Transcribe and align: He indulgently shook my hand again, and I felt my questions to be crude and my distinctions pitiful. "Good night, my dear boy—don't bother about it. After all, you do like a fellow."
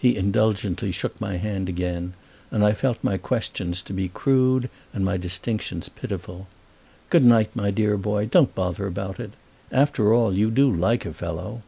He 0.00 0.16
indulgently 0.16 0.90
shook 0.90 1.20
my 1.20 1.36
hand 1.36 1.68
again, 1.68 2.14
and 2.50 2.64
I 2.64 2.72
felt 2.72 2.98
my 3.04 3.16
questions 3.16 3.82
to 3.82 3.92
be 3.92 4.08
crude 4.08 4.68
and 4.92 5.04
my 5.04 5.16
distinctions 5.16 5.88
pitiful. 5.88 6.48
"Good 7.08 7.24
night, 7.24 7.54
my 7.54 7.70
dear 7.70 7.96
boy—don't 7.96 8.52
bother 8.56 8.88
about 8.88 9.20
it. 9.20 9.30
After 9.70 10.12
all, 10.12 10.34
you 10.36 10.50
do 10.50 10.68
like 10.68 11.06
a 11.06 11.12
fellow." 11.12 11.62